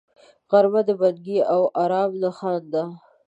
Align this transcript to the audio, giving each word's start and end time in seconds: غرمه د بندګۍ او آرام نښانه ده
غرمه 0.49 0.81
د 0.87 0.89
بندګۍ 0.99 1.39
او 1.53 1.61
آرام 1.83 2.11
نښانه 2.21 2.61
ده 2.73 2.83